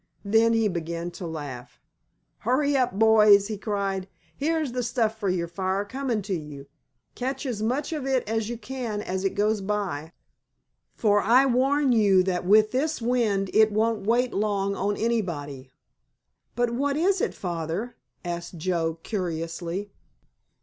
[0.25, 1.79] Then he began to laugh.
[2.39, 6.65] "Hurry up, boys," he cried, "here's the stuff for your fire coming to you!
[7.13, 10.11] Catch as much of it as you can as it goes by,
[10.95, 15.69] for I warn you that with this wind it won't wait long on anybody."
[16.55, 17.95] "But what is it, Father?"
[18.25, 19.91] asked Joe curiously.